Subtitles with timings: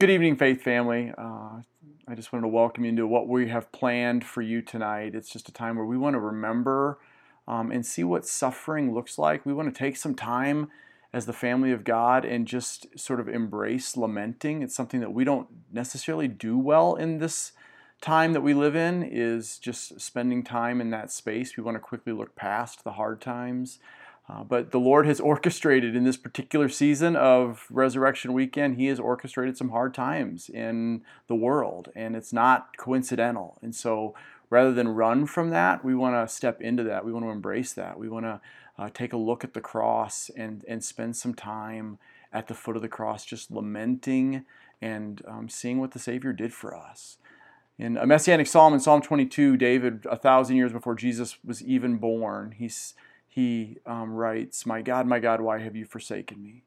[0.00, 1.12] Good evening, Faith family.
[1.18, 1.62] Uh,
[2.06, 5.16] I just wanted to welcome you into what we have planned for you tonight.
[5.16, 7.00] It's just a time where we want to remember
[7.48, 9.44] um, and see what suffering looks like.
[9.44, 10.70] We want to take some time
[11.12, 14.62] as the family of God and just sort of embrace lamenting.
[14.62, 17.50] It's something that we don't necessarily do well in this
[18.00, 21.56] time that we live in is just spending time in that space.
[21.56, 23.80] We want to quickly look past the hard times
[24.28, 29.00] uh, but the Lord has orchestrated in this particular season of Resurrection Weekend, He has
[29.00, 33.58] orchestrated some hard times in the world, and it's not coincidental.
[33.62, 34.14] And so
[34.50, 37.04] rather than run from that, we want to step into that.
[37.04, 37.98] We want to embrace that.
[37.98, 38.40] We want to
[38.78, 41.98] uh, take a look at the cross and, and spend some time
[42.32, 44.44] at the foot of the cross just lamenting
[44.80, 47.18] and um, seeing what the Savior did for us.
[47.78, 51.96] In a messianic psalm in Psalm 22, David, a thousand years before Jesus was even
[51.96, 52.94] born, he's
[53.28, 56.64] he um, writes, My God, my God, why have you forsaken me?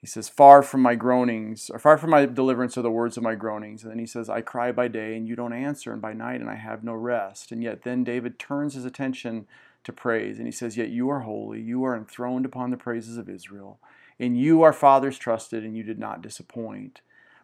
[0.00, 3.22] He says, Far from my groanings, or far from my deliverance are the words of
[3.22, 3.82] my groanings.
[3.82, 6.40] And then he says, I cry by day and you don't answer, and by night
[6.40, 7.52] and I have no rest.
[7.52, 9.46] And yet then David turns his attention
[9.84, 13.16] to praise, and he says, Yet you are holy, you are enthroned upon the praises
[13.16, 13.78] of Israel.
[14.18, 17.00] and you our fathers trusted, and you did not disappoint.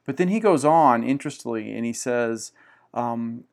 [0.06, 2.52] But then he goes on, interestingly, and he says,
[2.94, 3.44] um,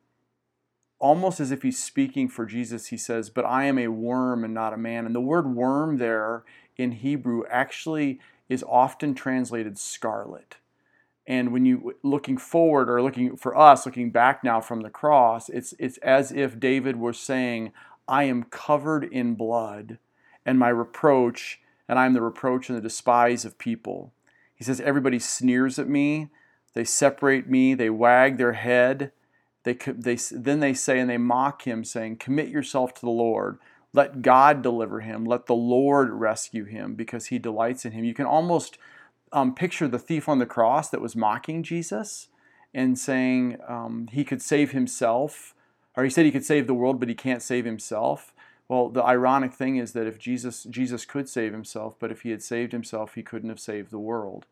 [1.00, 4.54] almost as if he's speaking for Jesus, he says, But I am a worm and
[4.54, 5.06] not a man.
[5.06, 6.44] And the word worm there
[6.76, 10.56] in Hebrew actually is often translated scarlet.
[11.26, 15.48] And when you looking forward or looking for us, looking back now from the cross,
[15.48, 17.72] it's it's as if David was saying,
[18.06, 19.98] I am covered in blood,
[20.44, 24.12] and my reproach, and I am the reproach and the despise of people.
[24.54, 26.28] He says, Everybody sneers at me,
[26.74, 29.12] they separate me, they wag their head
[29.62, 33.58] they, they, then they say, and they mock him, saying, Commit yourself to the Lord.
[33.92, 35.24] Let God deliver him.
[35.24, 38.04] Let the Lord rescue him because he delights in him.
[38.04, 38.78] You can almost
[39.32, 42.28] um, picture the thief on the cross that was mocking Jesus
[42.72, 45.54] and saying um, he could save himself,
[45.96, 48.32] or he said he could save the world, but he can't save himself.
[48.68, 52.30] Well, the ironic thing is that if Jesus Jesus could save himself, but if he
[52.30, 54.46] had saved himself, he couldn't have saved the world.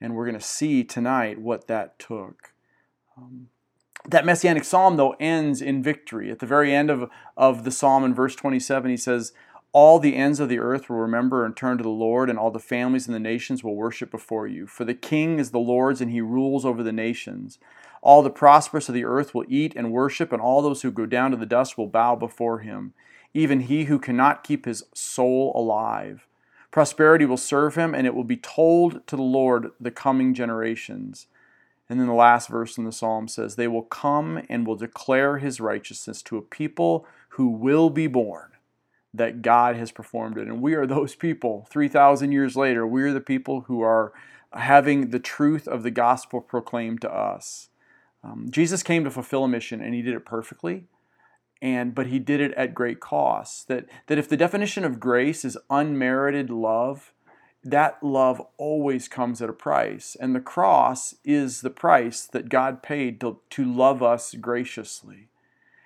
[0.00, 2.54] And we're going to see tonight what that took.
[3.18, 3.48] Um,
[4.08, 6.30] that messianic psalm, though, ends in victory.
[6.30, 9.32] At the very end of, of the psalm, in verse 27, he says,
[9.72, 12.50] All the ends of the earth will remember and turn to the Lord, and all
[12.50, 14.66] the families and the nations will worship before you.
[14.66, 17.58] For the king is the Lord's, and he rules over the nations.
[18.02, 21.04] All the prosperous of the earth will eat and worship, and all those who go
[21.04, 22.94] down to the dust will bow before him,
[23.34, 26.26] even he who cannot keep his soul alive.
[26.70, 31.26] Prosperity will serve him, and it will be told to the Lord the coming generations.
[31.90, 35.38] And then the last verse in the psalm says, They will come and will declare
[35.38, 38.52] his righteousness to a people who will be born,
[39.12, 40.46] that God has performed it.
[40.46, 41.66] And we are those people.
[41.68, 44.12] 3,000 years later, we are the people who are
[44.52, 47.70] having the truth of the gospel proclaimed to us.
[48.22, 50.84] Um, Jesus came to fulfill a mission, and he did it perfectly.
[51.60, 53.66] And, but he did it at great cost.
[53.66, 57.12] That, that if the definition of grace is unmerited love,
[57.62, 60.16] that love always comes at a price.
[60.18, 65.28] And the cross is the price that God paid to, to love us graciously.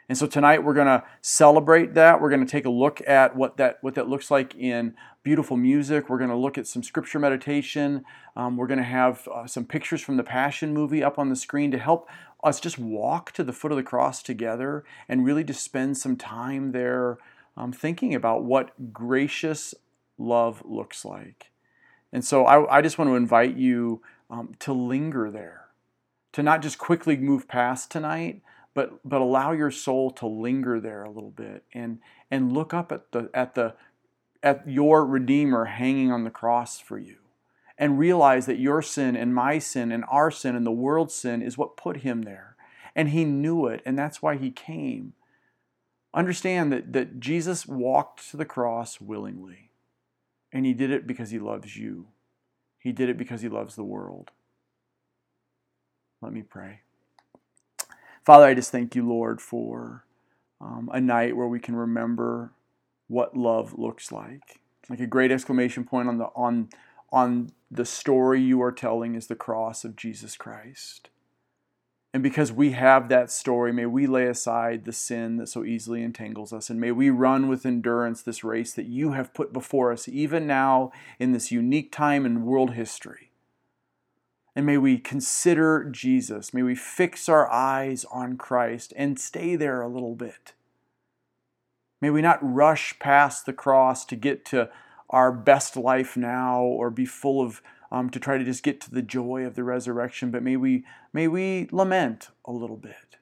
[0.09, 2.21] And so tonight we're going to celebrate that.
[2.21, 5.57] We're going to take a look at what that what that looks like in beautiful
[5.57, 6.09] music.
[6.11, 8.05] We're going to look at some scripture meditation.
[8.37, 11.37] Um, we're going to have uh, some pictures from the Passion movie up on the
[11.37, 12.09] screen to help
[12.43, 16.17] us just walk to the foot of the cross together and really just spend some
[16.17, 17.17] time there
[17.57, 19.75] um, thinking about what gracious
[20.19, 21.51] love looks like.
[22.15, 25.67] And so I, I just want to invite you um, to linger there,
[26.33, 28.41] to not just quickly move past tonight,
[28.73, 31.99] but but allow your soul to linger there a little bit and
[32.31, 33.75] and look up at the at the
[34.45, 37.17] at your redeemer hanging on the cross for you
[37.77, 41.43] and realize that your sin and my sin and our sin and the world's sin
[41.43, 42.55] is what put him there.
[42.95, 45.15] And he knew it and that's why he came.
[46.13, 49.73] Understand that, that jesus walked to the cross willingly
[50.55, 52.07] and he did it because he loves you.
[52.79, 54.31] He did it because he loves the world.
[56.23, 56.81] Let me pray.
[58.25, 60.05] Father, I just thank you, Lord, for
[60.61, 62.53] um, a night where we can remember
[63.09, 64.61] what love looks like.
[64.89, 66.69] Like a great exclamation point on the on
[67.11, 71.09] on the story you are telling is the cross of Jesus Christ.
[72.15, 76.01] And because we have that story, may we lay aside the sin that so easily
[76.01, 79.91] entangles us, and may we run with endurance this race that you have put before
[79.91, 83.33] us, even now in this unique time in world history.
[84.55, 86.55] And may we consider Jesus.
[86.55, 90.53] May we fix our eyes on Christ and stay there a little bit.
[92.01, 94.71] May we not rush past the cross to get to
[95.11, 98.91] our best life now or be full of, um, to try to just get to
[98.91, 103.17] the joy of the resurrection, but may we, may we lament a little bit.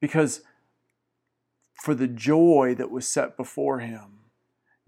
[0.00, 0.42] Because
[1.74, 4.20] for the joy that was set before him,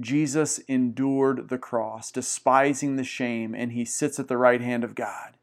[0.01, 4.95] Jesus endured the cross, despising the shame, and he sits at the right hand of
[4.95, 5.37] God.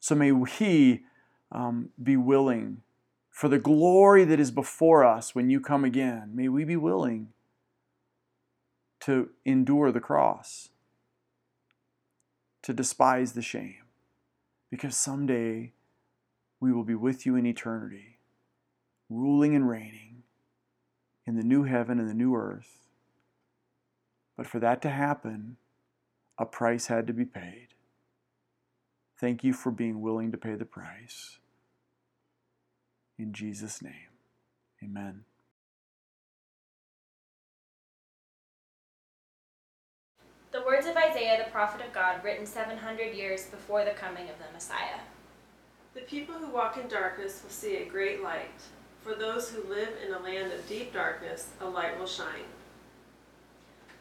[0.00, 1.04] So may we
[1.52, 2.82] um, be willing
[3.30, 6.30] for the glory that is before us when you come again.
[6.34, 7.28] May we be willing
[9.00, 10.69] to endure the cross,
[12.70, 13.82] to despise the shame,
[14.70, 15.72] because someday
[16.60, 18.18] we will be with you in eternity,
[19.08, 20.22] ruling and reigning
[21.26, 22.86] in the new heaven and the new earth.
[24.36, 25.56] But for that to happen,
[26.38, 27.70] a price had to be paid.
[29.18, 31.40] Thank you for being willing to pay the price.
[33.18, 34.14] In Jesus' name,
[34.80, 35.24] amen.
[40.52, 44.36] The words of Isaiah, the prophet of God, written 700 years before the coming of
[44.38, 44.98] the Messiah.
[45.94, 48.50] The people who walk in darkness will see a great light.
[49.00, 52.50] For those who live in a land of deep darkness, a light will shine.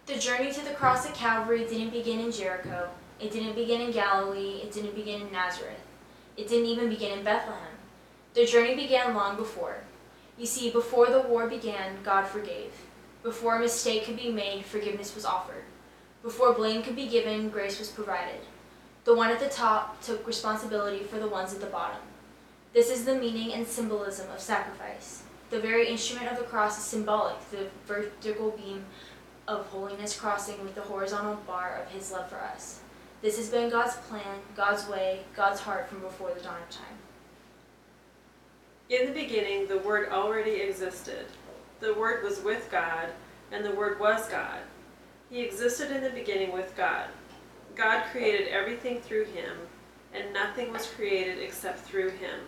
[0.07, 2.89] The journey to the cross at Calvary didn't begin in Jericho.
[3.19, 4.61] It didn't begin in Galilee.
[4.63, 5.85] It didn't begin in Nazareth.
[6.35, 7.77] It didn't even begin in Bethlehem.
[8.33, 9.83] The journey began long before.
[10.35, 12.73] You see, before the war began, God forgave.
[13.21, 15.63] Before a mistake could be made, forgiveness was offered.
[16.21, 18.41] Before blame could be given, grace was provided.
[19.05, 22.01] The one at the top took responsibility for the ones at the bottom.
[22.73, 25.23] This is the meaning and symbolism of sacrifice.
[25.49, 28.85] The very instrument of the cross is symbolic, the vertical beam
[29.47, 32.81] of holiness crossing with the horizontal bar of his love for us.
[33.21, 36.85] This has been God's plan, God's way, God's heart from before the dawn of time.
[38.89, 41.25] In the beginning, the Word already existed.
[41.79, 43.09] The Word was with God,
[43.51, 44.59] and the Word was God.
[45.29, 47.05] He existed in the beginning with God.
[47.75, 49.57] God created everything through him,
[50.11, 52.39] and nothing was created except through him.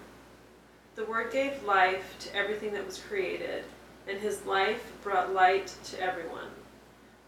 [0.95, 3.65] The Word gave life to everything that was created,
[4.07, 6.49] and his life brought light to everyone.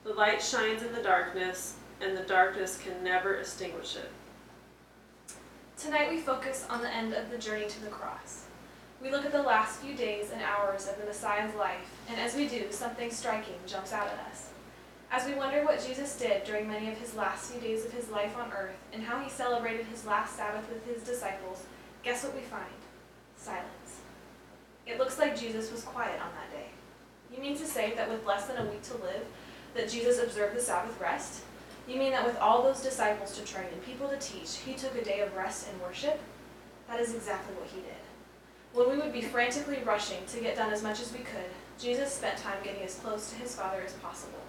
[0.03, 4.09] The light shines in the darkness, and the darkness can never extinguish it.
[5.77, 8.45] Tonight we focus on the end of the journey to the cross.
[9.01, 12.35] We look at the last few days and hours of the Messiah's life, and as
[12.35, 14.49] we do, something striking jumps out at us.
[15.13, 18.09] As we wonder what Jesus did during many of his last few days of his
[18.09, 21.65] life on earth and how he celebrated his last Sabbath with his disciples,
[22.01, 22.65] guess what we find?
[23.37, 24.01] Silence.
[24.87, 26.69] It looks like Jesus was quiet on that day.
[27.31, 29.23] You mean to say that with less than a week to live,
[29.75, 31.43] that Jesus observed the Sabbath rest?
[31.87, 34.95] You mean that with all those disciples to train and people to teach, he took
[34.95, 36.19] a day of rest and worship?
[36.87, 38.01] That is exactly what he did.
[38.73, 42.11] When we would be frantically rushing to get done as much as we could, Jesus
[42.11, 44.41] spent time getting as close to his Father as possible.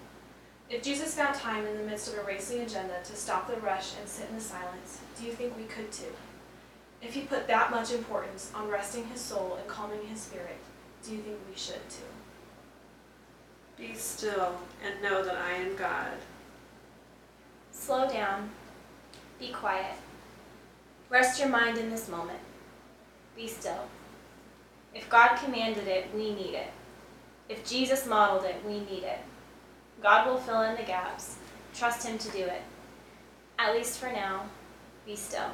[0.70, 3.92] If Jesus found time in the midst of a racing agenda to stop the rush
[3.98, 6.12] and sit in the silence, do you think we could too?
[7.02, 10.56] If he put that much importance on resting his soul and calming his spirit,
[11.04, 12.02] do you think we should too?
[13.76, 16.12] Be still and know that I am God.
[17.70, 18.50] Slow down.
[19.38, 19.96] Be quiet.
[21.10, 22.38] Rest your mind in this moment.
[23.36, 23.88] Be still.
[24.94, 26.70] If God commanded it, we need it.
[27.48, 29.18] If Jesus modeled it, we need it.
[30.04, 31.38] God will fill in the gaps.
[31.74, 32.60] Trust Him to do it.
[33.58, 34.42] At least for now,
[35.06, 35.48] be still.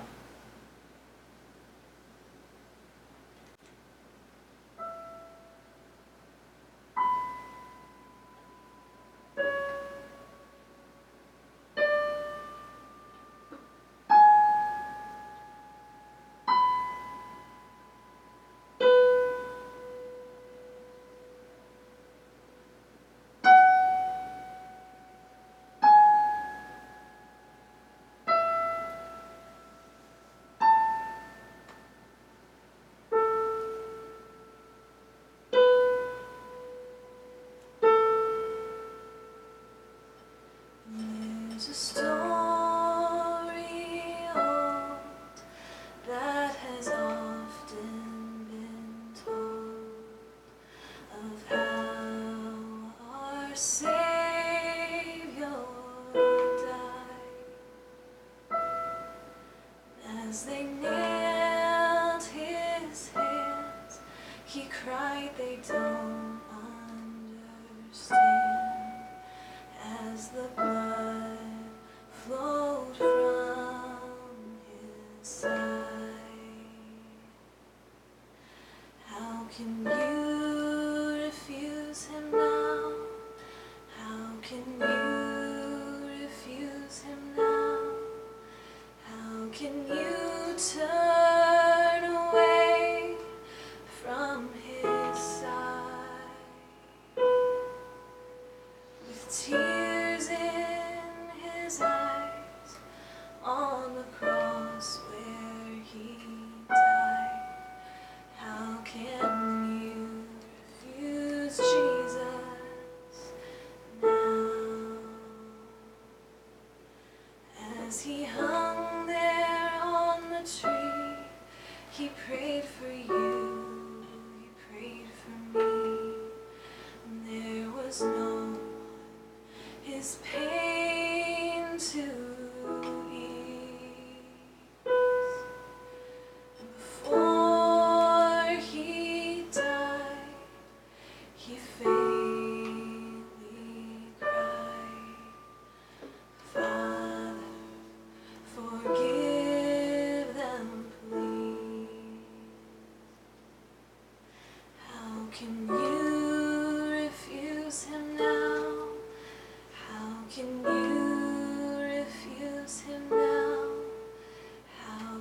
[41.67, 41.99] just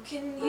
[0.10, 0.49] can you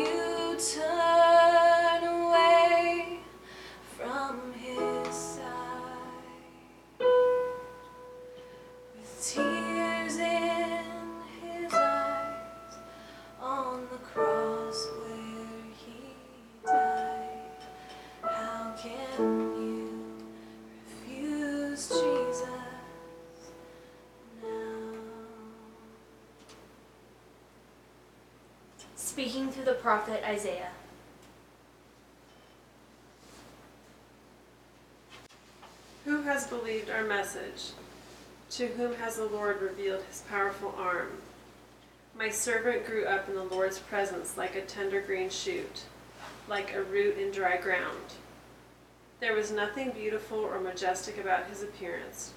[29.30, 30.72] Speaking through the prophet Isaiah.
[36.04, 37.70] Who has believed our message?
[38.50, 41.12] To whom has the Lord revealed his powerful arm?
[42.18, 45.84] My servant grew up in the Lord's presence like a tender green shoot,
[46.48, 48.14] like a root in dry ground.
[49.20, 52.32] There was nothing beautiful or majestic about his appearance,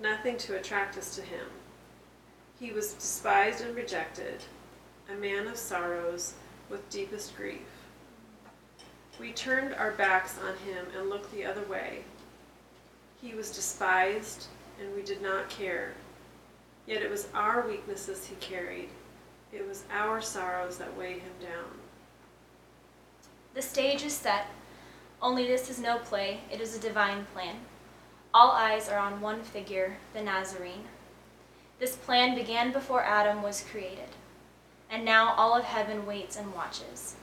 [0.00, 1.44] nothing to attract us to him.
[2.58, 4.44] He was despised and rejected,
[5.08, 6.34] a man of sorrows
[6.68, 7.60] with deepest grief.
[9.18, 12.04] We turned our backs on him and looked the other way.
[13.20, 14.46] He was despised,
[14.80, 15.94] and we did not care.
[16.86, 18.90] Yet it was our weaknesses he carried.
[19.52, 21.78] It was our sorrows that weighed him down.
[23.54, 24.46] The stage is set,
[25.20, 27.56] only this is no play, it is a divine plan.
[28.32, 30.84] All eyes are on one figure, the Nazarene.
[31.80, 34.10] This plan began before Adam was created,
[34.90, 37.16] and now all of heaven waits and watches.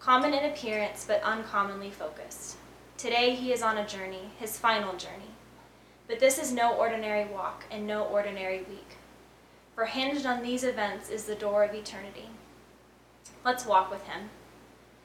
[0.00, 2.56] Common in appearance, but uncommonly focused.
[2.96, 5.30] Today he is on a journey, his final journey.
[6.08, 8.96] But this is no ordinary walk and no ordinary week.
[9.74, 12.28] For hinged on these events is the door of eternity.
[13.44, 14.30] Let's walk with him.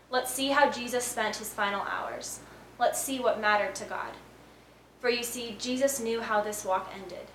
[0.10, 2.40] Let's see how Jesus spent his final hours.
[2.80, 4.12] Let's see what mattered to God.
[5.00, 7.28] For you see, Jesus knew how this walk ended.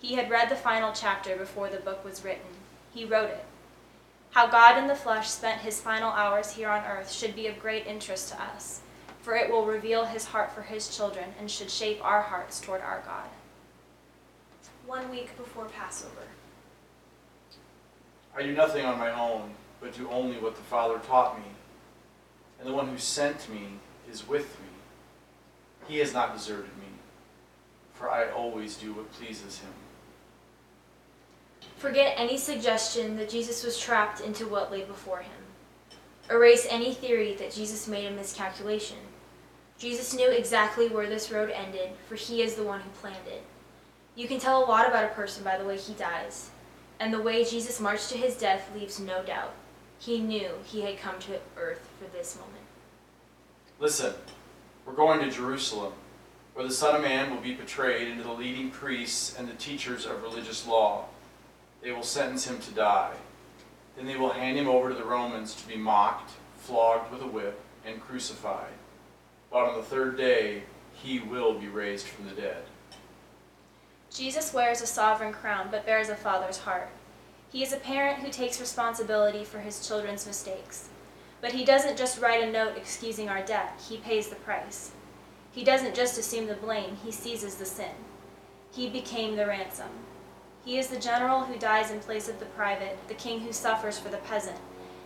[0.00, 2.50] He had read the final chapter before the book was written.
[2.92, 3.44] He wrote it.
[4.30, 7.58] How God in the flesh spent his final hours here on earth should be of
[7.58, 8.82] great interest to us,
[9.20, 12.80] for it will reveal his heart for his children and should shape our hearts toward
[12.82, 13.28] our God.
[14.86, 16.28] One week before Passover.
[18.36, 21.44] I do nothing on my own, but do only what the Father taught me.
[22.60, 23.66] And the one who sent me
[24.10, 24.68] is with me.
[25.88, 26.88] He has not deserted me,
[27.94, 29.72] for I always do what pleases him.
[31.78, 35.30] Forget any suggestion that Jesus was trapped into what lay before him.
[36.28, 38.96] Erase any theory that Jesus made a miscalculation.
[39.78, 43.44] Jesus knew exactly where this road ended, for he is the one who planned it.
[44.16, 46.50] You can tell a lot about a person by the way he dies,
[46.98, 49.54] and the way Jesus marched to his death leaves no doubt.
[50.00, 52.64] He knew he had come to earth for this moment.
[53.78, 54.14] Listen,
[54.84, 55.92] we're going to Jerusalem,
[56.54, 60.06] where the Son of Man will be betrayed into the leading priests and the teachers
[60.06, 61.04] of religious law.
[61.82, 63.14] They will sentence him to die.
[63.96, 67.26] Then they will hand him over to the Romans to be mocked, flogged with a
[67.26, 68.72] whip, and crucified.
[69.50, 72.62] But on the third day, he will be raised from the dead.
[74.10, 76.90] Jesus wears a sovereign crown but bears a father's heart.
[77.50, 80.88] He is a parent who takes responsibility for his children's mistakes.
[81.40, 84.90] But he doesn't just write a note excusing our debt, he pays the price.
[85.52, 87.94] He doesn't just assume the blame, he seizes the sin.
[88.72, 89.88] He became the ransom.
[90.68, 93.98] He is the general who dies in place of the private, the king who suffers
[93.98, 94.58] for the peasant,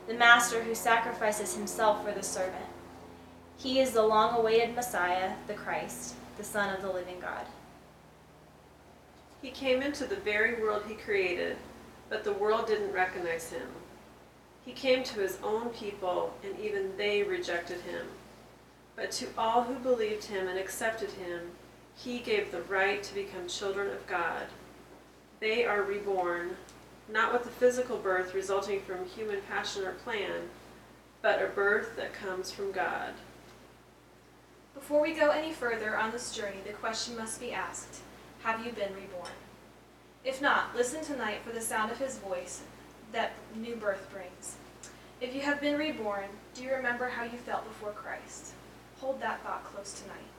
[0.08, 2.66] the master who sacrifices himself for the servant.
[3.58, 7.46] He is the long awaited Messiah, the Christ, the Son of the living God.
[9.40, 11.56] He came into the very world he created,
[12.08, 13.68] but the world didn't recognize him.
[14.64, 18.08] He came to his own people, and even they rejected him.
[18.96, 21.52] But to all who believed him and accepted him,
[21.94, 24.46] he gave the right to become children of God.
[25.42, 26.56] They are reborn,
[27.08, 30.42] not with a physical birth resulting from human passion or plan,
[31.20, 33.14] but a birth that comes from God.
[34.72, 38.02] Before we go any further on this journey, the question must be asked
[38.44, 39.32] Have you been reborn?
[40.24, 42.62] If not, listen tonight for the sound of his voice
[43.10, 44.54] that new birth brings.
[45.20, 48.52] If you have been reborn, do you remember how you felt before Christ?
[49.00, 50.30] Hold that thought close tonight.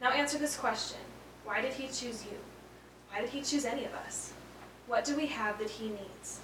[0.00, 1.00] Now answer this question
[1.44, 2.38] Why did he choose you?
[3.16, 4.34] Why did he choose any of us?
[4.86, 6.40] What do we have that he needs?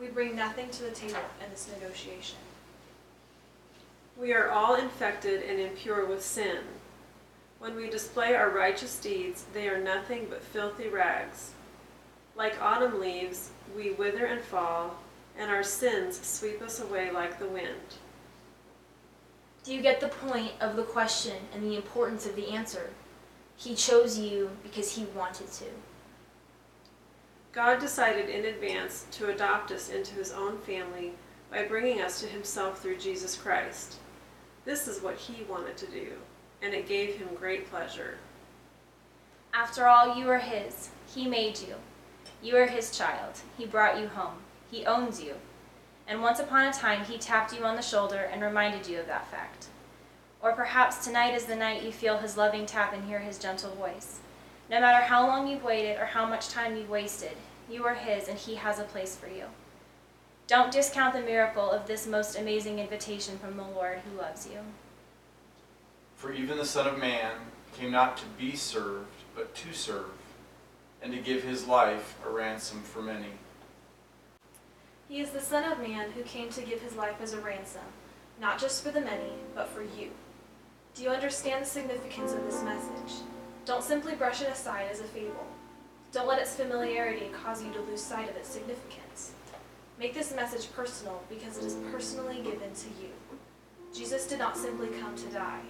[0.00, 2.38] We bring nothing to the table in this negotiation.
[4.18, 6.60] We are all infected and impure with sin.
[7.58, 11.50] When we display our righteous deeds, they are nothing but filthy rags.
[12.34, 14.96] Like autumn leaves, we wither and fall,
[15.36, 17.92] and our sins sweep us away like the wind.
[19.64, 22.88] Do you get the point of the question and the importance of the answer?
[23.58, 25.66] He chose you because he wanted to.
[27.56, 31.12] God decided in advance to adopt us into his own family
[31.50, 33.96] by bringing us to himself through Jesus Christ.
[34.66, 36.12] This is what he wanted to do,
[36.60, 38.18] and it gave him great pleasure.
[39.54, 40.90] After all, you are his.
[41.14, 41.76] He made you.
[42.42, 43.40] You are his child.
[43.56, 44.36] He brought you home.
[44.70, 45.36] He owns you.
[46.06, 49.06] And once upon a time, he tapped you on the shoulder and reminded you of
[49.06, 49.68] that fact.
[50.42, 53.74] Or perhaps tonight is the night you feel his loving tap and hear his gentle
[53.76, 54.20] voice.
[54.68, 57.36] No matter how long you've waited or how much time you've wasted,
[57.70, 59.44] you are his and he has a place for you.
[60.48, 64.58] Don't discount the miracle of this most amazing invitation from the Lord who loves you.
[66.16, 67.32] For even the Son of Man
[67.76, 70.10] came not to be served, but to serve,
[71.02, 73.32] and to give his life a ransom for many.
[75.08, 77.82] He is the Son of Man who came to give his life as a ransom,
[78.40, 80.10] not just for the many, but for you.
[80.94, 83.22] Do you understand the significance of this message?
[83.66, 85.44] Don't simply brush it aside as a fable.
[86.12, 89.32] Don't let its familiarity cause you to lose sight of its significance.
[89.98, 93.10] Make this message personal because it is personally given to you.
[93.92, 95.62] Jesus did not simply come to die,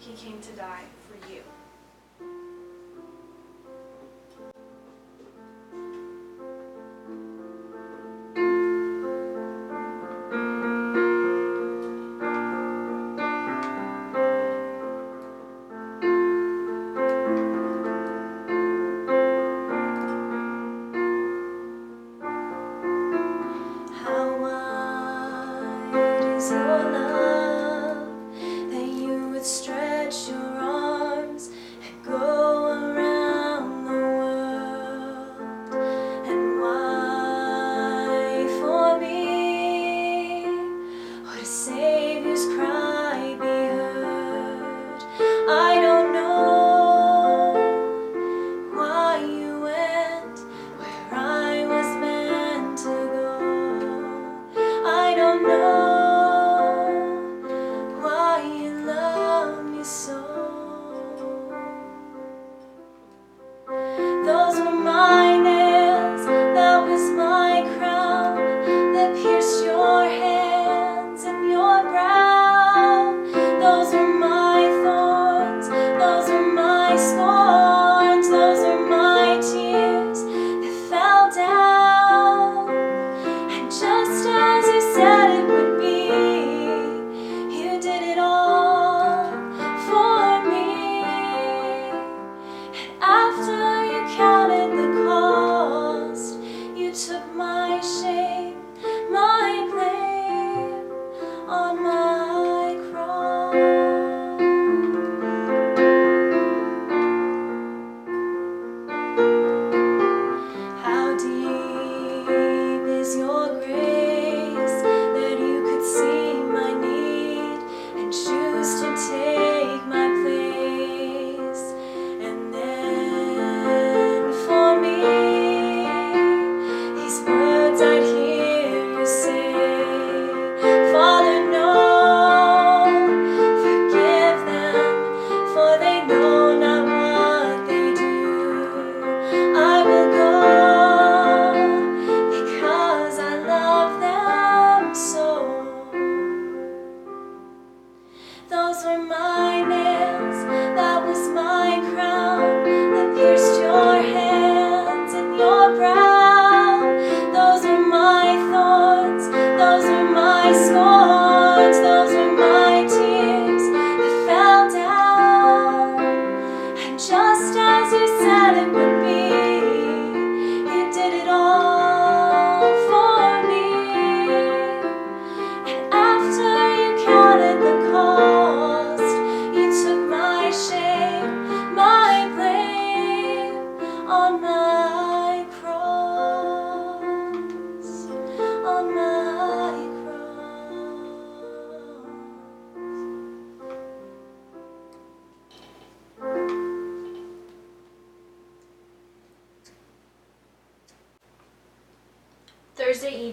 [0.00, 1.42] he came to die for you.
[26.44, 27.43] Is your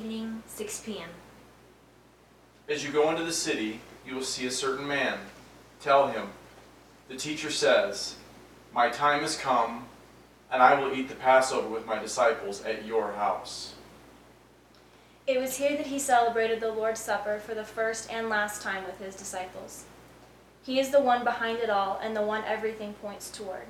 [0.02, 1.10] evening, 6 p.m.
[2.68, 5.20] As you go into the city, you will see a certain man.
[5.80, 6.30] Tell him,
[7.08, 8.16] The teacher says,
[8.74, 9.86] My time has come,
[10.52, 13.76] and I will eat the Passover with my disciples at your house.
[15.28, 18.84] It was here that he celebrated the Lord's Supper for the first and last time
[18.86, 19.84] with his disciples.
[20.64, 23.68] He is the one behind it all and the one everything points toward.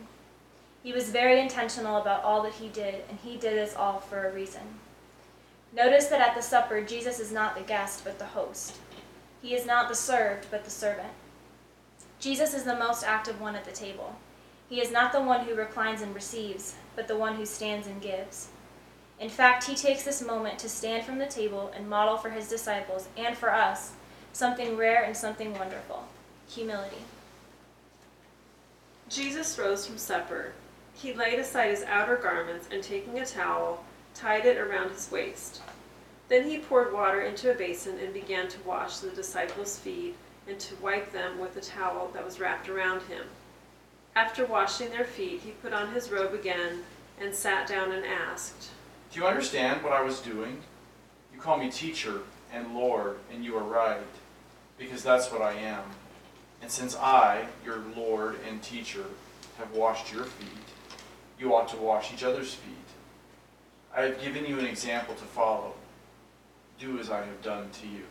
[0.82, 4.28] He was very intentional about all that he did, and he did this all for
[4.28, 4.62] a reason.
[5.74, 8.78] Notice that at the supper, Jesus is not the guest, but the host.
[9.42, 11.14] He is not the served, but the servant.
[12.20, 14.16] Jesus is the most active one at the table.
[14.70, 18.02] He is not the one who reclines and receives, but the one who stands and
[18.02, 18.50] gives.
[19.20, 22.50] In fact, he takes this moment to stand from the table and model for his
[22.50, 23.94] disciples and for us
[24.34, 26.06] something rare and something wonderful
[26.48, 27.04] humility.
[29.10, 30.54] Jesus rose from supper.
[30.94, 35.62] He laid aside his outer garments and taking a towel, tied it around his waist.
[36.30, 40.16] Then he poured water into a basin and began to wash the disciples' feet
[40.48, 43.26] and to wipe them with the towel that was wrapped around him.
[44.16, 46.84] After washing their feet, he put on his robe again
[47.20, 48.70] and sat down and asked,
[49.12, 50.62] Do you understand what I was doing?
[51.34, 52.22] You call me teacher
[52.54, 54.00] and Lord, and you are right,
[54.78, 55.84] because that's what I am.
[56.62, 59.06] And since I, your Lord and teacher,
[59.58, 60.48] have washed your feet,
[61.40, 62.81] you ought to wash each other's feet.
[63.96, 65.74] I have given you an example to follow.
[66.80, 68.04] Do as I have done to you.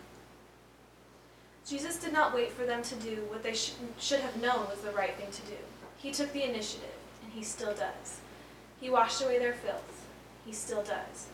[1.66, 4.92] Jesus did not wait for them to do what they should, have known was the
[4.92, 5.56] right thing to do.
[5.96, 8.20] He took the initiative, and he still does.
[8.80, 10.06] He washed away their filth.
[10.44, 11.28] He still does.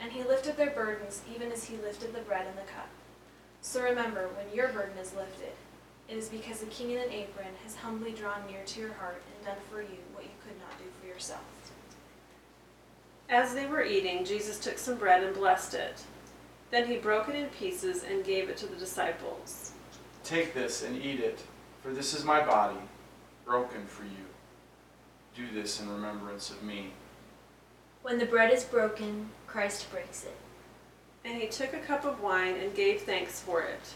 [0.00, 2.88] And he lifted their burdens even as he lifted the bread and the cup.
[3.62, 5.52] So remember, when your burden is lifted,
[6.08, 9.22] it is because the king in an apron has humbly drawn near to your heart
[9.34, 11.42] and done for you what you could not do for yourself.
[13.30, 16.02] As they were eating, Jesus took some bread and blessed it.
[16.70, 19.72] Then he broke it in pieces and gave it to the disciples.
[20.24, 21.40] Take this and eat it,
[21.82, 22.78] for this is my body,
[23.44, 24.10] broken for you.
[25.34, 26.92] Do this in remembrance of me.
[28.02, 30.36] When the bread is broken, Christ breaks it.
[31.24, 33.94] And he took a cup of wine and gave thanks for it.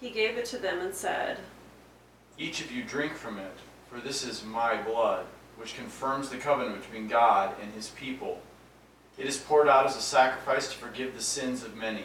[0.00, 1.38] He gave it to them and said,
[2.36, 3.56] Each of you drink from it,
[3.90, 5.24] for this is my blood,
[5.56, 8.40] which confirms the covenant between God and his people.
[9.18, 12.04] It is poured out as a sacrifice to forgive the sins of many.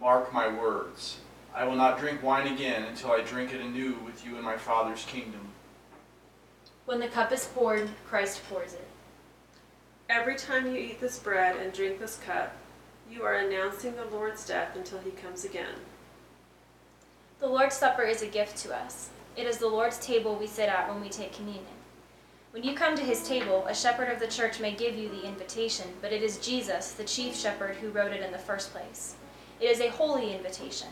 [0.00, 1.18] Mark my words.
[1.54, 4.56] I will not drink wine again until I drink it anew with you in my
[4.56, 5.48] Father's kingdom.
[6.84, 8.86] When the cup is poured, Christ pours it.
[10.10, 12.54] Every time you eat this bread and drink this cup,
[13.10, 15.74] you are announcing the Lord's death until he comes again.
[17.40, 19.08] The Lord's Supper is a gift to us.
[19.36, 21.64] It is the Lord's table we sit at when we take communion.
[22.54, 25.26] When you come to his table, a shepherd of the church may give you the
[25.26, 29.16] invitation, but it is Jesus, the chief shepherd, who wrote it in the first place.
[29.60, 30.86] It is a holy invitation.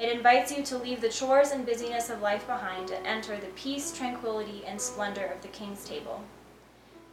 [0.00, 3.46] It invites you to leave the chores and busyness of life behind and enter the
[3.54, 6.20] peace, tranquility, and splendor of the King's table.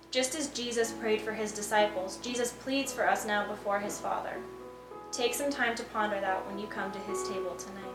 [0.09, 4.33] Just as Jesus prayed for his disciples, Jesus pleads for us now before his Father.
[5.11, 7.94] Take some time to ponder that when you come to his table tonight.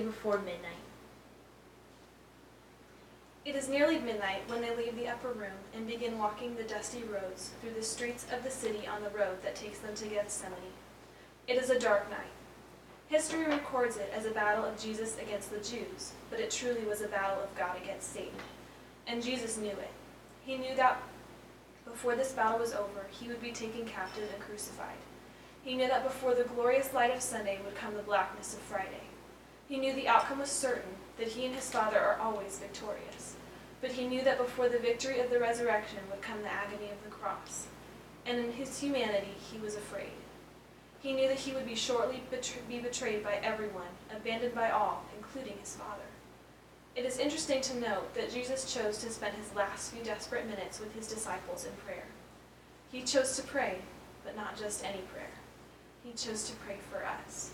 [0.00, 0.82] Before midnight.
[3.44, 7.02] It is nearly midnight when they leave the upper room and begin walking the dusty
[7.02, 10.58] roads through the streets of the city on the road that takes them to Gethsemane.
[11.48, 12.30] It is a dark night.
[13.08, 17.02] History records it as a battle of Jesus against the Jews, but it truly was
[17.02, 18.32] a battle of God against Satan.
[19.08, 19.90] And Jesus knew it.
[20.46, 21.02] He knew that
[21.84, 24.96] before this battle was over, he would be taken captive and crucified.
[25.64, 29.02] He knew that before the glorious light of Sunday would come the blackness of Friday.
[29.68, 33.36] He knew the outcome was certain, that he and his Father are always victorious.
[33.80, 37.02] But he knew that before the victory of the resurrection would come the agony of
[37.04, 37.66] the cross.
[38.26, 40.12] And in his humanity, he was afraid.
[41.00, 45.04] He knew that he would be shortly betray- be betrayed by everyone, abandoned by all,
[45.16, 46.02] including his Father.
[46.94, 50.78] It is interesting to note that Jesus chose to spend his last few desperate minutes
[50.78, 52.04] with his disciples in prayer.
[52.92, 53.78] He chose to pray,
[54.24, 55.30] but not just any prayer.
[56.04, 57.50] He chose to pray for us.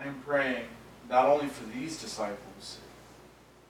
[0.00, 0.64] I am praying
[1.10, 2.78] not only for these disciples,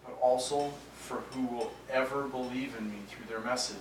[0.05, 3.77] but also for who will ever believe in me through their message.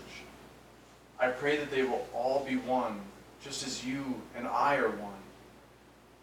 [1.20, 3.02] I pray that they will all be one,
[3.44, 5.14] just as you and I are one.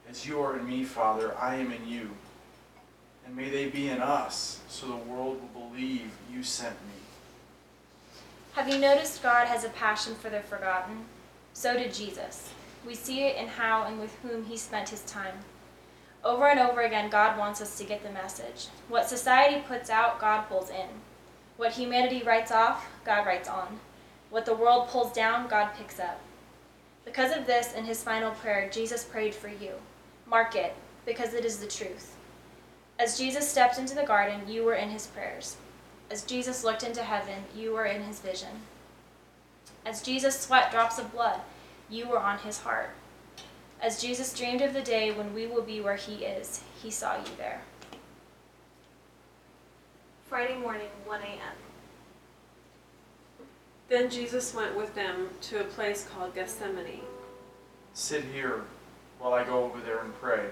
[0.09, 2.11] As you are in me, Father, I am in you.
[3.25, 6.95] And may they be in us, so the world will believe you sent me.
[8.53, 11.05] Have you noticed God has a passion for the forgotten?
[11.53, 12.51] So did Jesus.
[12.87, 15.35] We see it in how and with whom he spent his time.
[16.27, 18.67] Over and over again, God wants us to get the message.
[18.89, 20.89] What society puts out, God pulls in.
[21.57, 23.79] What humanity writes off, God writes on.
[24.31, 26.19] What the world pulls down, God picks up.
[27.05, 29.71] Because of this, in his final prayer, Jesus prayed for you.
[30.27, 32.17] Mark it, because it is the truth.
[32.99, 35.57] As Jesus stepped into the garden, you were in his prayers.
[36.11, 38.63] As Jesus looked into heaven, you were in his vision.
[39.87, 41.39] As Jesus sweat drops of blood,
[41.89, 42.91] you were on his heart.
[43.81, 47.17] As Jesus dreamed of the day when we will be where he is, he saw
[47.17, 47.61] you there.
[50.29, 51.57] Friday morning, 1 a.m.
[53.89, 57.01] Then Jesus went with them to a place called Gethsemane,
[57.95, 58.65] Sit here
[59.19, 60.47] while I go over there and pray.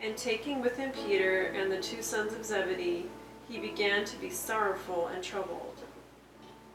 [0.00, 3.06] and taking with him Peter and the two sons of Zebedee,
[3.48, 5.78] he began to be sorrowful and troubled.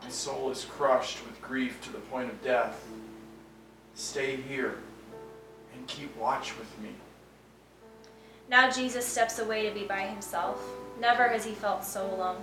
[0.01, 2.83] My soul is crushed with grief to the point of death.
[3.93, 4.79] Stay here
[5.81, 6.89] and keep watch with me.
[8.47, 10.61] Now Jesus steps away to be by himself.
[10.99, 12.41] Never has he felt so alone.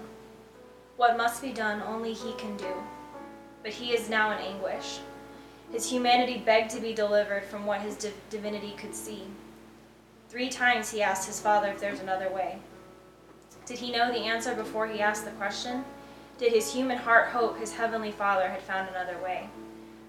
[0.97, 2.73] What must be done, only he can do.
[3.63, 4.99] But he is now in anguish.
[5.71, 9.23] His humanity begged to be delivered from what his div- divinity could see.
[10.29, 12.59] Three times he asked his father if there's another way.
[13.67, 15.85] Did he know the answer before he asked the question?
[16.39, 19.49] Did his human heart hope his heavenly father had found another way?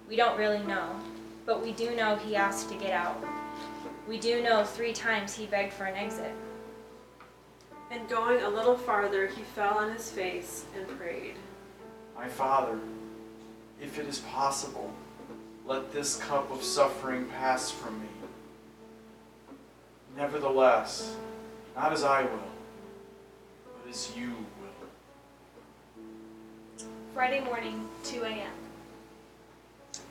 [0.08, 0.96] We don't really know,
[1.49, 3.17] but we do know he asked to get out.
[4.07, 6.31] We do know three times he begged for an exit.
[7.89, 11.33] And going a little farther, he fell on his face and prayed.
[12.15, 12.77] My Father,
[13.81, 14.93] if it is possible,
[15.65, 18.07] let this cup of suffering pass from me.
[20.15, 21.15] Nevertheless,
[21.75, 22.51] not as I will,
[23.63, 24.88] but as you will.
[27.15, 28.51] Friday morning, 2 a.m.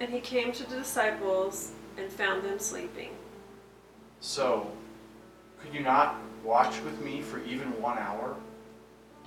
[0.00, 3.10] And he came to the disciples and found them sleeping.
[4.20, 4.70] So,
[5.60, 8.36] could you not watch with me for even one hour?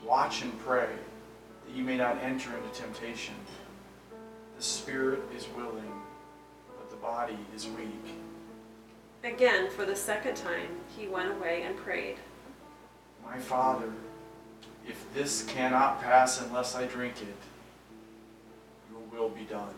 [0.05, 0.87] Watch and pray,
[1.65, 3.35] that you may not enter into temptation.
[4.55, 5.91] The spirit is willing,
[6.77, 8.15] but the body is weak.
[9.23, 12.17] Again, for the second time, he went away and prayed.
[13.23, 13.91] My Father,
[14.87, 17.35] if this cannot pass unless I drink it,
[18.89, 19.73] your will be done.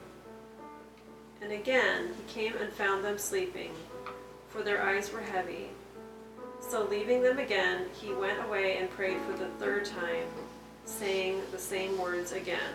[1.44, 3.72] And again he came and found them sleeping,
[4.48, 5.68] for their eyes were heavy.
[6.62, 10.26] So leaving them again, he went away and prayed for the third time,
[10.86, 12.74] saying the same words again.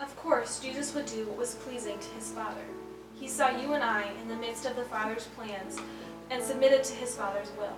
[0.00, 2.64] Of course, Jesus would do what was pleasing to his Father.
[3.14, 5.78] He saw you and I in the midst of the Father's plans
[6.30, 7.76] and submitted to his Father's will.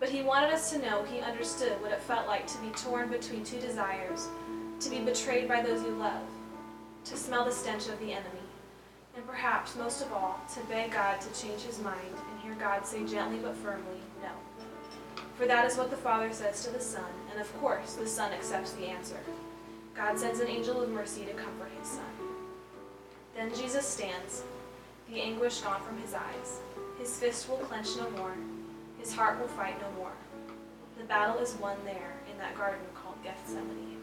[0.00, 3.08] But he wanted us to know he understood what it felt like to be torn
[3.08, 4.28] between two desires,
[4.80, 6.26] to be betrayed by those you love,
[7.04, 8.45] to smell the stench of the enemy,
[9.16, 11.96] and perhaps most of all, to beg God to change his mind
[12.30, 14.28] and hear God say gently but firmly, no.
[15.36, 18.32] For that is what the Father says to the Son, and of course, the Son
[18.32, 19.18] accepts the answer.
[19.94, 22.04] God sends an angel of mercy to comfort his Son.
[23.34, 24.42] Then Jesus stands,
[25.10, 26.60] the anguish gone from his eyes.
[26.98, 28.34] His fist will clench no more,
[28.98, 30.12] his heart will fight no more.
[30.98, 33.95] The battle is won there in that garden called Gethsemane.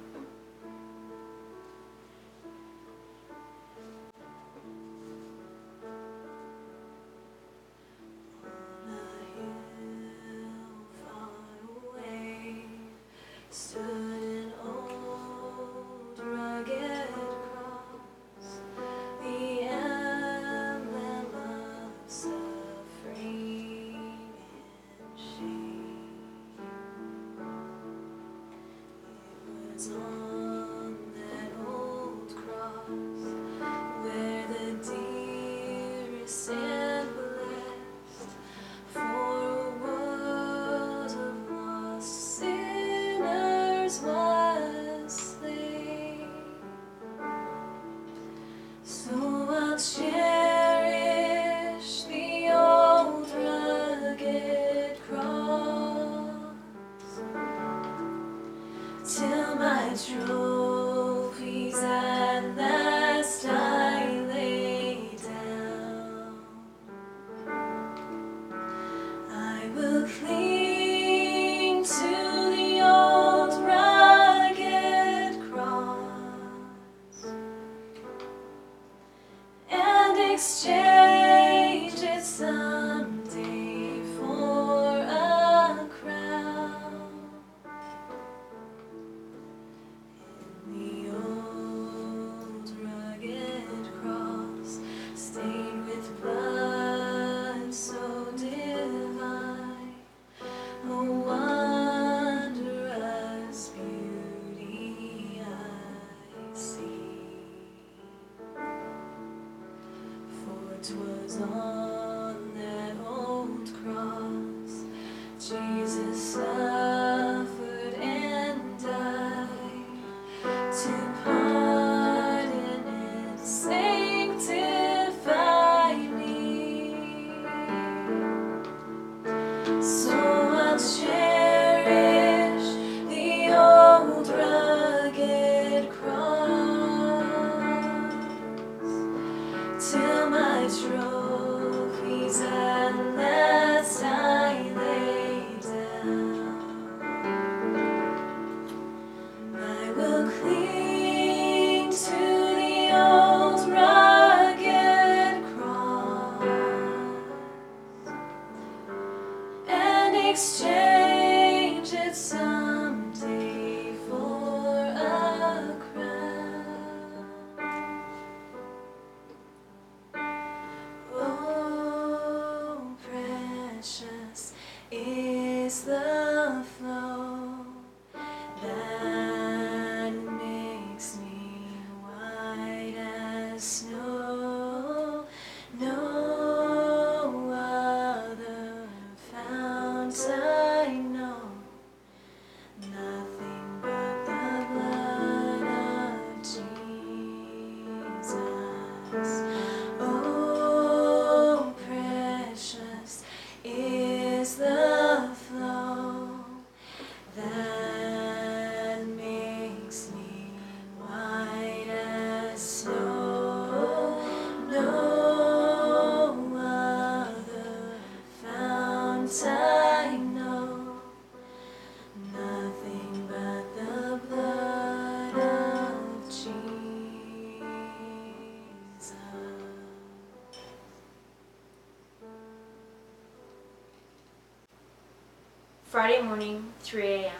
[236.23, 237.31] Morning, 3 a.m.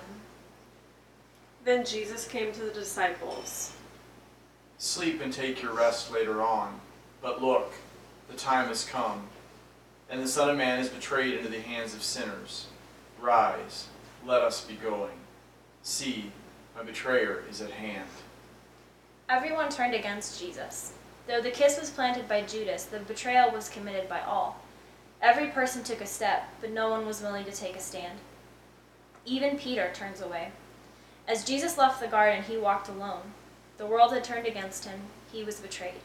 [1.63, 3.73] Then Jesus came to the disciples.
[4.77, 6.79] Sleep and take your rest later on.
[7.21, 7.71] But look,
[8.29, 9.23] the time has come,
[10.09, 12.67] and the Son of Man is betrayed into the hands of sinners.
[13.21, 13.87] Rise,
[14.25, 15.15] let us be going.
[15.81, 16.31] See,
[16.75, 18.09] my betrayer is at hand.
[19.29, 20.91] Everyone turned against Jesus.
[21.25, 24.61] Though the kiss was planted by Judas, the betrayal was committed by all.
[25.21, 28.19] Every person took a step, but no one was willing to take a stand.
[29.25, 30.51] Even Peter turns away.
[31.27, 33.31] As Jesus left the garden, he walked alone.
[33.77, 34.99] The world had turned against him,
[35.31, 36.01] he was betrayed.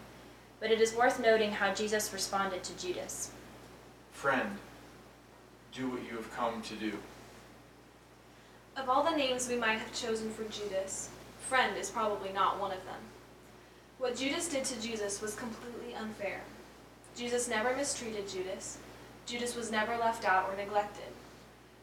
[0.61, 3.31] But it is worth noting how Jesus responded to Judas.
[4.13, 4.57] Friend,
[5.73, 6.99] do what you have come to do.
[8.77, 11.09] Of all the names we might have chosen for Judas,
[11.41, 13.01] friend is probably not one of them.
[13.99, 16.41] What Judas did to Jesus was completely unfair.
[17.17, 18.79] Jesus never mistreated Judas.
[19.27, 21.08] Judas was never left out or neglected.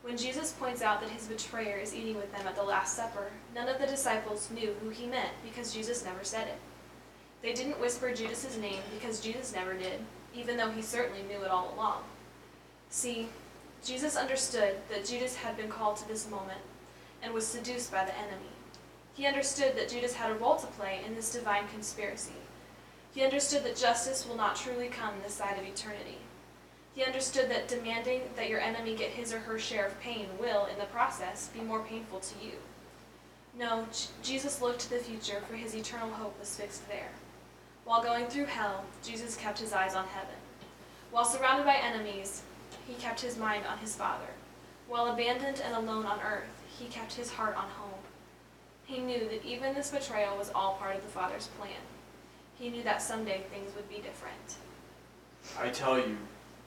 [0.06, 3.32] When Jesus points out that his betrayer is eating with them at the Last Supper,
[3.56, 6.60] none of the disciples knew who he meant because Jesus never said it.
[7.42, 10.02] They didn't whisper Judas's name because Jesus never did,
[10.36, 12.04] even though he certainly knew it all along.
[12.92, 13.30] See,
[13.84, 16.62] Jesus understood that Judas had been called to this moment,
[17.24, 18.54] and was seduced by the enemy.
[19.16, 22.34] He understood that Judas had a role to play in this divine conspiracy.
[23.16, 26.20] He understood that justice will not truly come this side of eternity.
[26.96, 30.66] He understood that demanding that your enemy get his or her share of pain will,
[30.66, 32.54] in the process, be more painful to you.
[33.58, 33.86] No,
[34.24, 37.12] Jesus looked to the future, for his eternal hope was fixed there.
[37.84, 40.36] While going through hell, Jesus kept his eyes on heaven.
[41.12, 42.44] While surrounded by enemies,
[42.88, 44.26] he kept his mind on his Father.
[44.88, 48.00] While abandoned and alone on earth, he kept his heart on home.
[48.86, 51.72] He knew that even this betrayal was all part of the Father's plan.
[52.58, 54.56] He knew that someday things would be different.
[55.60, 56.18] I tell you,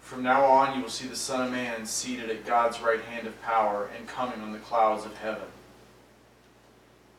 [0.09, 3.27] from now on you will see the Son of Man seated at God's right hand
[3.27, 5.47] of power and coming on the clouds of heaven.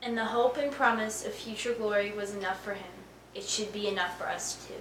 [0.01, 2.91] And the hope and promise of future glory was enough for him.
[3.35, 4.73] It should be enough for us too.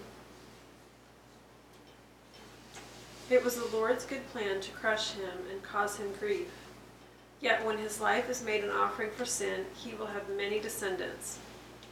[3.28, 6.48] It was the Lord's good plan to crush him and cause him grief.
[7.42, 11.38] Yet when his life is made an offering for sin, he will have many descendants.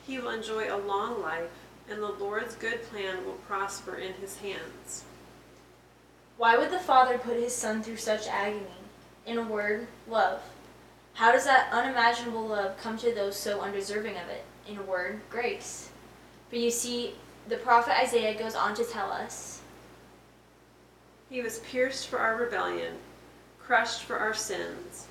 [0.06, 1.50] He will enjoy a long life,
[1.90, 5.04] and the Lord's good plan will prosper in his hands.
[6.38, 8.66] Why would the Father put his Son through such agony?
[9.24, 10.42] In a word, love.
[11.14, 14.44] How does that unimaginable love come to those so undeserving of it?
[14.68, 15.88] In a word, grace.
[16.50, 17.14] But you see,
[17.48, 19.62] the prophet Isaiah goes on to tell us
[21.30, 22.96] He was pierced for our rebellion,
[23.58, 25.06] crushed for our sins.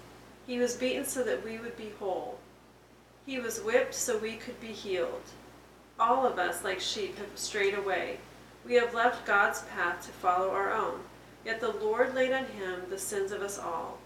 [0.46, 2.38] He was beaten so that we would be whole.
[3.26, 5.24] He was whipped so we could be healed.
[6.00, 8.20] All of us, like sheep, have strayed away.
[8.64, 11.00] We have left God's path to follow our own.
[11.46, 14.00] Yet the Lord laid on him the sins of us all.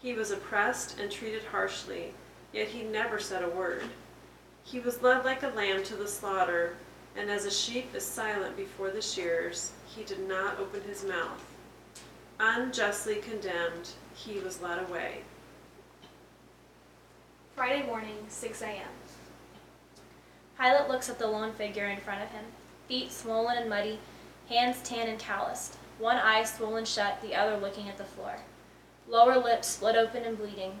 [0.00, 2.12] He was oppressed and treated harshly,
[2.52, 3.84] yet he never said a word.
[4.64, 6.74] He was led like a lamb to the slaughter,
[7.16, 11.44] and as a sheep is silent before the shears, he did not open his mouth.
[12.40, 15.22] Unjustly condemned, he was led away.
[17.54, 18.88] Friday morning, 6 a.m.
[20.58, 22.44] Pilate looks at the lone figure in front of him,
[22.88, 24.00] feet swollen and muddy,
[24.48, 28.34] hands tan and calloused, one eye swollen shut, the other looking at the floor.
[29.08, 30.72] Lower lip split open and bleeding,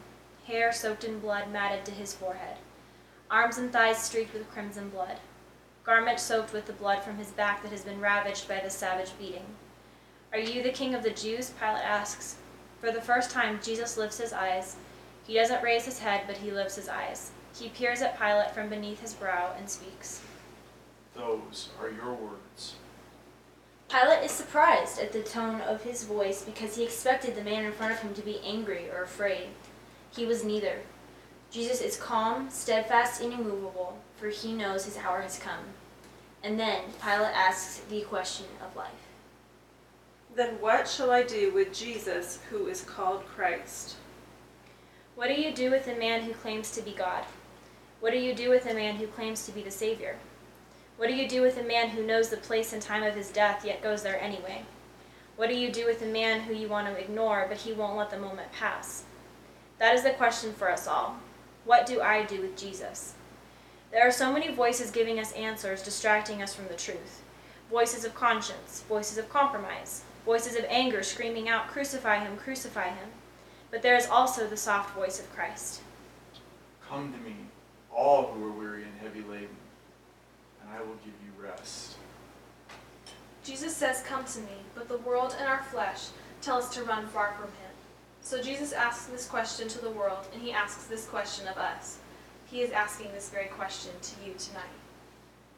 [0.46, 2.56] hair soaked in blood matted to his forehead,
[3.30, 5.18] arms and thighs streaked with crimson blood,
[5.84, 9.16] garment soaked with the blood from his back that has been ravaged by the savage
[9.16, 9.44] beating.
[10.32, 11.50] Are you the king of the Jews?
[11.50, 12.36] Pilate asks.
[12.80, 14.74] For the first time, Jesus lifts his eyes.
[15.24, 17.30] He doesn't raise his head, but he lifts his eyes.
[17.54, 20.20] He peers at Pilate from beneath his brow and speaks.
[21.14, 22.41] Those are your words.
[23.92, 27.72] Pilate is surprised at the tone of his voice because he expected the man in
[27.72, 29.48] front of him to be angry or afraid.
[30.16, 30.78] He was neither.
[31.50, 35.64] Jesus is calm, steadfast, and immovable, for he knows his hour has come.
[36.42, 38.88] And then Pilate asks the question of life.
[40.34, 43.96] Then what shall I do with Jesus, who is called Christ?
[45.16, 47.24] What do you do with a man who claims to be God?
[48.00, 50.16] What do you do with a man who claims to be the Savior?
[51.02, 53.32] What do you do with a man who knows the place and time of his
[53.32, 54.62] death yet goes there anyway?
[55.34, 57.96] What do you do with a man who you want to ignore but he won't
[57.96, 59.02] let the moment pass?
[59.80, 61.16] That is the question for us all.
[61.64, 63.14] What do I do with Jesus?
[63.90, 67.20] There are so many voices giving us answers, distracting us from the truth.
[67.68, 73.08] Voices of conscience, voices of compromise, voices of anger screaming out, Crucify him, crucify him.
[73.72, 75.82] But there is also the soft voice of Christ.
[76.88, 77.34] Come to me,
[77.92, 79.48] all who are weary and heavy laden,
[80.72, 81.96] I will give you rest.
[83.44, 86.08] Jesus says, Come to me, but the world and our flesh
[86.40, 87.72] tell us to run far from him.
[88.22, 91.98] So Jesus asks this question to the world, and he asks this question of us.
[92.46, 94.62] He is asking this very question to you tonight.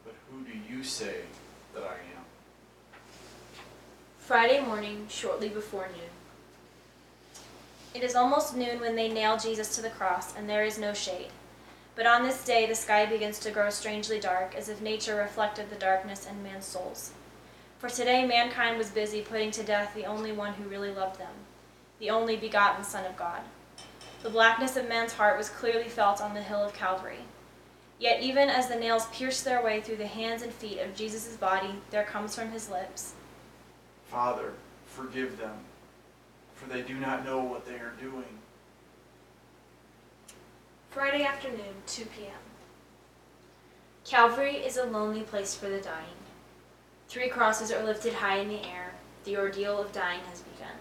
[0.04, 1.22] But who do you say
[1.74, 2.24] that I am?
[4.18, 6.10] Friday morning, shortly before noon.
[7.94, 10.94] It is almost noon when they nail Jesus to the cross, and there is no
[10.94, 11.28] shade.
[11.96, 15.70] But on this day, the sky begins to grow strangely dark, as if nature reflected
[15.70, 17.12] the darkness in man's souls.
[17.78, 21.34] For today, mankind was busy putting to death the only one who really loved them,
[22.00, 23.42] the only begotten Son of God.
[24.22, 27.24] The blackness of man's heart was clearly felt on the hill of Calvary.
[28.00, 31.36] Yet, even as the nails pierced their way through the hands and feet of Jesus'
[31.36, 33.12] body, there comes from his lips,
[34.06, 34.52] Father,
[34.86, 35.56] forgive them,
[36.54, 38.38] for they do not know what they are doing.
[40.94, 42.30] Friday afternoon, 2 p.m.
[44.04, 46.22] Calvary is a lonely place for the dying.
[47.08, 48.94] Three crosses are lifted high in the air.
[49.24, 50.76] The ordeal of dying has begun.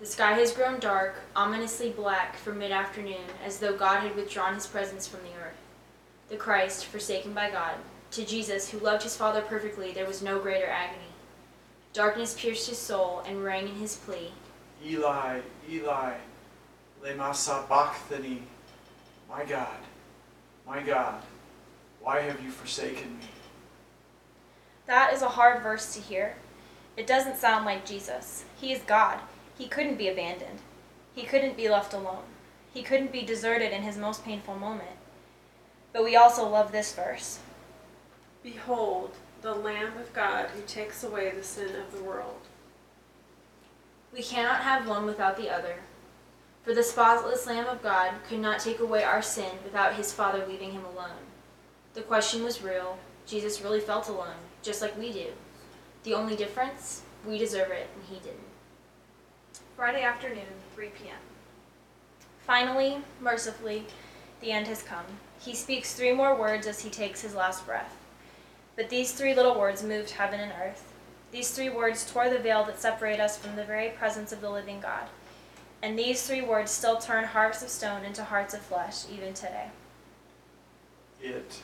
[0.00, 4.54] The sky has grown dark, ominously black from mid afternoon, as though God had withdrawn
[4.54, 5.54] his presence from the earth.
[6.28, 7.76] The Christ, forsaken by God,
[8.10, 11.12] to Jesus, who loved his Father perfectly, there was no greater agony.
[11.92, 14.32] Darkness pierced his soul and rang in his plea
[14.84, 16.14] Eli, Eli,
[17.04, 18.42] lema sabachthani,
[19.32, 19.78] My God,
[20.66, 21.22] my God,
[22.02, 23.24] why have you forsaken me?
[24.84, 26.34] That is a hard verse to hear.
[26.98, 28.44] It doesn't sound like Jesus.
[28.60, 29.20] He is God.
[29.56, 30.58] He couldn't be abandoned.
[31.14, 32.24] He couldn't be left alone.
[32.74, 34.98] He couldn't be deserted in his most painful moment.
[35.94, 37.38] But we also love this verse.
[38.42, 42.42] Behold, the Lamb of God who takes away the sin of the world.
[44.12, 45.76] We cannot have one without the other.
[46.64, 50.46] For the spotless Lamb of God could not take away our sin without his Father
[50.46, 51.26] leaving him alone.
[51.94, 52.98] The question was real.
[53.26, 55.26] Jesus really felt alone, just like we do.
[56.04, 58.38] The only difference, we deserve it and he didn't.
[59.76, 61.16] Friday afternoon, 3 p.m.
[62.46, 63.84] Finally, mercifully,
[64.40, 65.06] the end has come.
[65.40, 67.96] He speaks three more words as he takes his last breath.
[68.76, 70.92] But these three little words moved heaven and earth.
[71.32, 74.50] These three words tore the veil that separate us from the very presence of the
[74.50, 75.08] living God.
[75.82, 79.66] And these three words still turn hearts of stone into hearts of flesh, even today.
[81.20, 81.60] It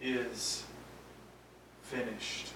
[0.00, 0.64] is
[1.82, 2.52] finished.